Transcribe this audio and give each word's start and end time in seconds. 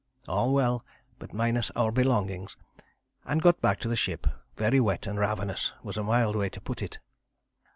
All 0.27 0.51
well, 0.51 0.83
but 1.19 1.31
minus 1.31 1.69
our 1.75 1.91
belongings, 1.91 2.57
and 3.23 3.39
got 3.39 3.61
back 3.61 3.79
to 3.81 3.87
the 3.87 3.95
ship; 3.95 4.25
very 4.57 4.79
wet 4.79 5.05
and 5.05 5.19
ravenous 5.19 5.73
was 5.83 5.95
a 5.95 6.01
mild 6.01 6.35
way 6.35 6.49
to 6.49 6.59
put 6.59 6.81
it. 6.81 6.97